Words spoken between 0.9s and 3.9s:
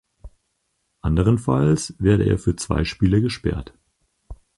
Anderenfalls werde er für zwei Spiele gesperrt.